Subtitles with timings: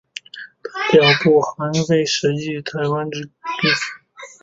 [0.63, 3.27] 本表不含未实际统治之台湾地区。